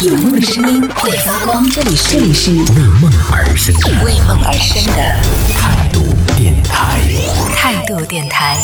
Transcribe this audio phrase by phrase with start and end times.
[0.00, 2.60] 有梦的声音会发光，这里是这里是为
[3.00, 5.02] 梦而生的为梦而生的
[5.52, 7.00] 态度电台。
[7.56, 8.56] 态度电台。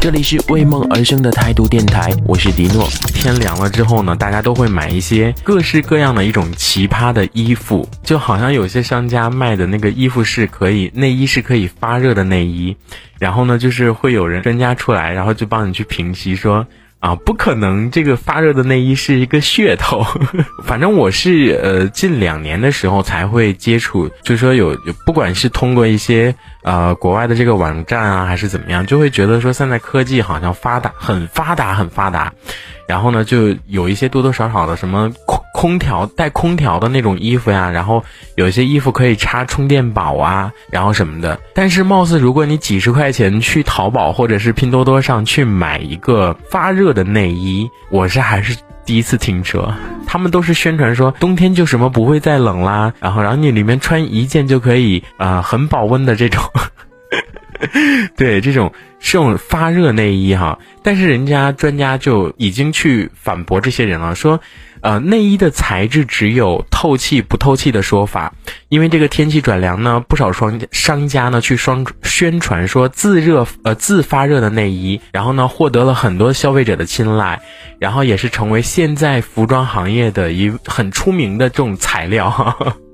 [0.00, 2.88] 这里是为梦而生的态度电台，我是迪诺。
[3.12, 12.76] 天凉了之后呢，大家都会买一些各式各样的一种奇葩的衣服，就好像有些商家卖的那个衣服是可以内衣是可以发热的内衣，
[13.18, 16.64] 然后呢，就是会有人专家出来，然后就帮你去评析说。
[17.00, 17.90] 啊，不可能！
[17.90, 20.04] 这个发热的内衣是一个噱头。
[20.64, 32.32] 反正我是呃近两年的时候才会接触，就是说有有，不管是通过一些呃国外的这个网站啊，还是怎么样，就会觉得说现在科技好像发达，很发达，很发达。
[32.86, 41.38] 然后呢，就有一些多多少少的什么空空调带空调的那种衣服呀，然后有一些衣服可以插充电宝啊，然后什么的。
[41.54, 49.72] 但是貌似如果你几十块钱去淘宝或者是拼多多上去买一个发热的内衣，我是还是第一次听说。
[50.12, 56.42] 他们都是宣传说冬天就什么不会再冷啦，然后然后你里面穿一件就可以啊很保温的这种。
[58.16, 64.40] 对这种这种发热内衣哈，但是人家专家就已经去反驳这些人了，说，
[64.80, 68.32] 呃，内衣的材质只有透气不透气的说法，
[68.68, 77.40] 因为这个天气转凉呢，不少商商家呢去双宣传说自热呃自发热的内衣，然后呢获得了很多消费者的青睐，
[77.78, 82.89] 然后也是成为现在服装行业的一很出名的这种材料。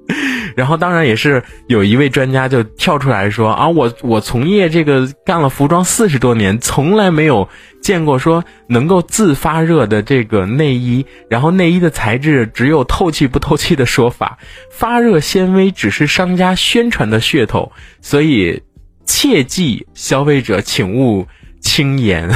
[0.56, 7.46] 然后当然也是有一位专家就跳出来说啊，我我从业这个干了服装四十多年，从来没有
[7.82, 14.38] 见过说能够自发热的这个内衣，然后内衣的材质只有透气不透气的说法，
[14.72, 18.62] 发热纤维只是商家宣传的噱头，所以
[19.04, 21.26] 切记消费者请勿
[21.60, 22.30] 轻言。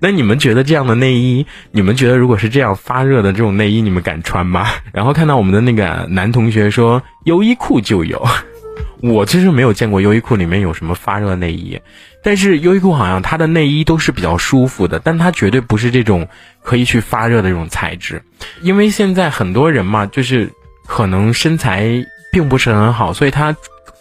[0.00, 4.66] 那你们觉得这样的内衣，你们觉得如果是这样发热的这种内衣，你们敢穿吗？
[4.92, 8.24] 然后看到我们的那个男同学说优衣库就有，
[9.02, 11.80] 我其实没有见过优衣库里面有什么发热内衣，
[12.22, 16.26] 但是优衣库好像它的内衣都是比较舒服的，但它绝对不是这种
[16.62, 18.22] 可以去发热的这种材质，
[18.62, 20.48] 因为现在很多人嘛，就是
[20.86, 21.90] 可能身材
[22.32, 23.54] 并不是很好，所以他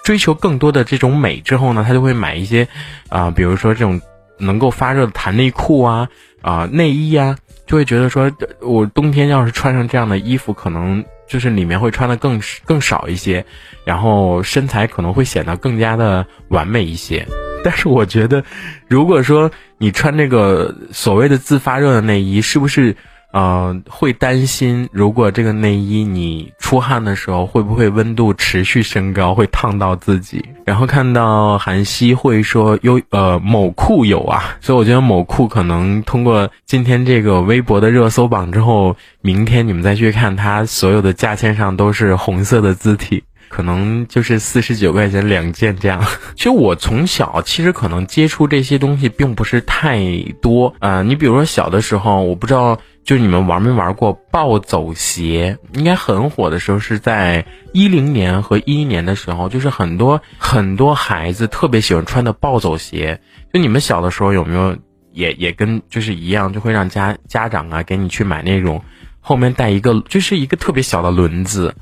[0.04, 2.68] 追求更多的这种美之后呢，他就会买一些
[3.10, 4.00] 啊，比如说这种。
[4.38, 6.08] 能够发热的弹内裤啊
[6.42, 8.32] 啊内衣啊，就会觉得说，
[8.62, 13.46] 我冬天要是穿上这样的衣服，可能就是里面会穿的更更少一些，
[13.84, 17.26] 然后身材可能会显得更加的完美一些。
[17.64, 18.44] 但是我觉得，
[18.88, 22.96] 如果说你穿这个所谓的自发热的内衣，是不是？
[23.34, 30.44] 呃，会担心，如果这个内衣你出汗的时候，会不会温度持续升高，会烫到自己？
[30.66, 46.04] 然后看到韩熙会说有呃某库有啊，所以我觉得某库可能通过今天这个微博的热搜榜之后，明天你们再去看它所有的价签上都是红色的字体，可能就是四十九块钱两件这样。
[46.36, 50.00] 其实我从小其实可能接触这些东西并不是太
[50.42, 52.80] 多啊，你比如说小的时候，我不知道。
[53.08, 55.58] 就你们玩没玩过暴走鞋？
[55.72, 63.22] 应该很火的时候是在一零年和一一年的时候，就是很多很多孩子特别喜欢穿的暴走鞋。
[63.54, 64.76] 就你们小的时候有没有
[65.14, 68.84] 也也跟就是一样，就会让家家长啊给你去买那种
[69.22, 71.74] 后面带一个就是一个特别小的轮子，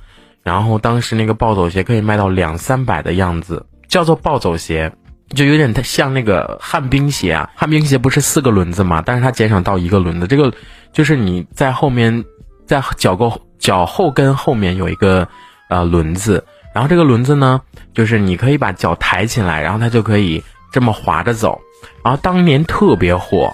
[0.45, 4.93] 然后当时那个暴走鞋可以卖到两三百的样子，叫做暴走鞋。
[5.29, 10.27] 就有点像那个旱冰鞋啊，旱冰鞋不是四个轮子嘛，但是它减少到一个轮子。
[10.27, 10.53] 这个
[10.93, 12.23] 就是你在后面，
[12.67, 15.27] 在脚后脚后跟后面有一个
[15.67, 16.45] 呃轮子，
[16.75, 17.61] 然后这个轮子呢，
[17.95, 21.59] 就是你可以把脚抬起来，然后它就可以这么滑着走。
[22.03, 23.51] 然后当年特别火，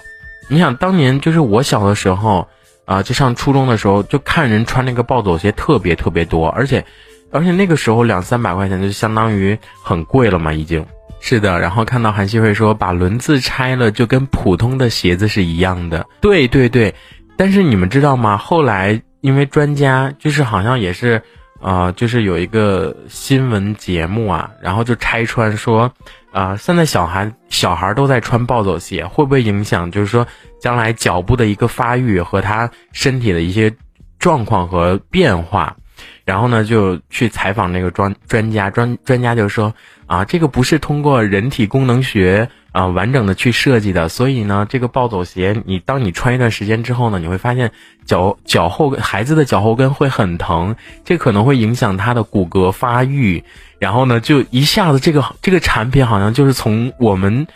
[0.50, 2.48] 你想当年就是我小的时候
[2.84, 6.84] 啊，就上初中的时候，就看人穿那个暴走鞋特别特别多，而且
[7.30, 10.84] 而且那个时候两三百块钱就相当于很贵了嘛，已经。
[11.20, 16.92] 是的，然后看到韩熙会说把轮子拆了就跟普通的鞋子是一样的，对对对。
[17.36, 18.36] 但是你们知道吗？
[18.36, 21.22] 后来因为专家就是好像也是，
[21.62, 25.90] 啊，就是有一个新闻节目啊，然后就拆穿说，
[26.32, 30.26] 啊，现在小孩小孩都在穿暴走鞋，会不会影响就是说
[30.60, 33.72] 将来脚步的一个发育和他身体的一些
[34.18, 35.76] 状况和变化？
[36.24, 39.72] 然后呢，就去采访那个专专家，专专家就说。
[40.08, 47.72] 啊，这个不是通过人体功能学啊完整的去设计的，所以呢，这个暴走鞋，你当你穿一段时间之后呢，你会发现
[48.04, 53.42] 脚脚后跟孩子的脚后跟会很疼，这可能会影响他的骨骼发育，
[53.78, 57.46] 然后呢，就一下子这个这个产品好像就是从我们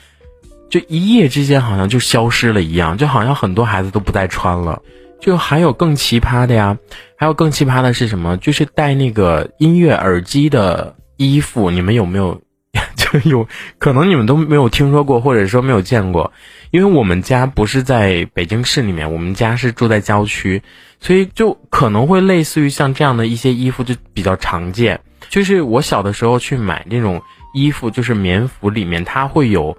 [0.70, 4.80] 就一夜之间好像就消失了一样，就好像很多孩子都不再穿了。
[5.26, 6.78] 就还有更奇葩的呀，
[7.16, 8.36] 还有更奇葩的是什么？
[8.36, 12.40] 就是戴那个音乐耳机的衣服，你们有没有？
[12.94, 16.32] 就有可能你们都没有听说过，或者说没有见过，
[16.70, 20.62] 因为我们家不是在北京市里面，我们家是住在郊区，
[21.00, 25.00] 所以就可能会类似于像这样的一些衣服就比较常见。
[25.28, 27.20] 就是我小的时候去买那种
[27.52, 29.76] 衣服，就是棉服里面它会有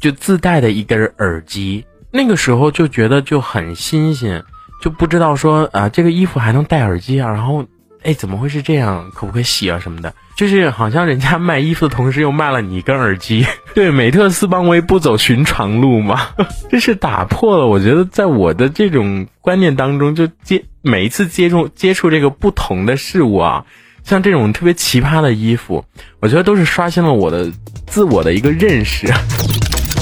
[0.00, 4.42] 就自带的一根耳机，那个时候就觉得就很新鲜，
[4.82, 7.64] 就不知道说啊这个衣服还能戴耳机啊，然后
[8.02, 9.10] 哎怎么会是这样？
[9.14, 10.14] 可不可以洗啊什么的？
[10.36, 16.28] 就是好像人家卖衣服的同时又卖了你一根耳机， 对，美特斯邦威不走寻常路嘛，
[16.70, 17.66] 这是打破了。
[17.66, 23.64] 我觉得在我的这种观念当中，就接每一次接触接触这个不同的事物啊，
[24.04, 25.82] 像这种特别奇葩的衣服，
[26.20, 27.50] 我觉得都是刷新了我的
[27.86, 29.06] 自我的一个认识。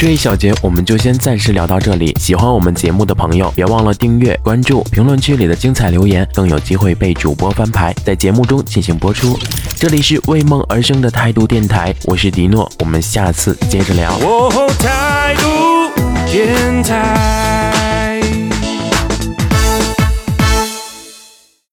[0.05, 2.15] 这一小节我们就先暂时聊到这里。
[2.21, 9.35] 喜欢我们节目的朋友，别忘了订阅、关注，评论区里的精彩留言更有机会被主播翻牌，在节目中进行播出。
[9.77, 14.13] 这里是为梦而生的态度电台，我是迪诺，我们下次接着聊。
[14.19, 17.44] 哦，态度电台。